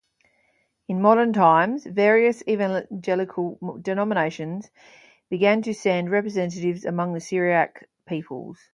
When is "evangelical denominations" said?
2.47-4.71